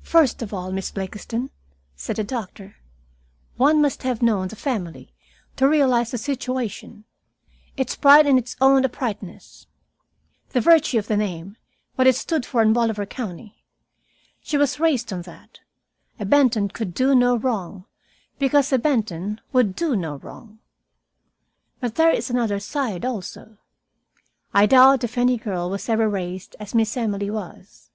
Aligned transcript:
"First 0.00 0.40
of 0.40 0.54
all, 0.54 0.72
Miss 0.72 0.90
Blakiston," 0.90 1.50
said 1.94 2.16
the 2.16 2.24
doctor, 2.24 2.76
"one 3.58 3.82
must 3.82 4.02
have 4.02 4.22
known 4.22 4.48
the 4.48 4.56
family 4.56 5.12
to 5.56 5.68
realize 5.68 6.10
the 6.10 6.16
situation 6.16 7.04
its 7.76 7.94
pride 7.94 8.26
in 8.26 8.38
its 8.38 8.56
own 8.62 8.82
uprightness. 8.82 9.66
The 10.52 10.62
virtue 10.62 10.98
of 10.98 11.06
the 11.06 11.18
name, 11.18 11.58
what 11.96 12.06
it 12.06 12.16
stood 12.16 12.46
for 12.46 12.62
in 12.62 12.72
Bolivar 12.72 13.04
County. 13.04 13.62
She 14.40 14.56
was 14.56 14.80
raised 14.80 15.12
on 15.12 15.20
that. 15.28 15.60
A 16.18 16.24
Benton 16.24 16.70
could 16.70 16.94
do 16.94 17.14
no 17.14 17.36
wrong, 17.36 17.84
because 18.38 18.72
a 18.72 18.78
Benton 18.78 19.38
would 19.52 19.76
do 19.76 19.94
no 19.94 20.16
wrong. 20.16 20.60
"But 21.78 21.96
there 21.96 22.10
is 22.10 22.30
another 22.30 22.58
side, 22.58 23.04
also. 23.04 23.58
I 24.54 24.64
doubt 24.64 25.04
if 25.04 25.18
any 25.18 25.36
girl 25.36 25.68
was 25.68 25.90
ever 25.90 26.08
raised 26.08 26.56
as 26.58 26.74
Miss 26.74 26.96
Emily 26.96 27.28
was. 27.28 27.90